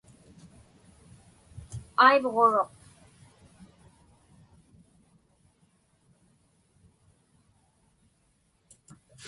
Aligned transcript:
Aivġuruq. 2.05 2.73